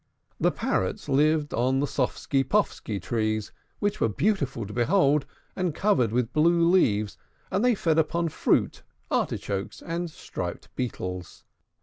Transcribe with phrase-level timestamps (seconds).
[0.39, 6.11] The Parrots lived upon the Soffsky Poffsky trees, which were beautiful to behold, and covered
[6.11, 7.19] with blue leaves;
[7.51, 11.43] and they fed upon fruit, artichokes, and striped beetles.